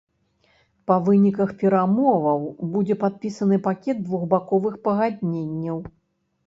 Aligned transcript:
Па 0.91 0.95
выніках 1.09 1.49
перамоваў 1.61 2.41
будзе 2.73 2.95
падпісаны 3.05 3.63
пакет 3.69 3.97
двухбаковых 4.09 4.83
пагадненняў. 4.89 5.77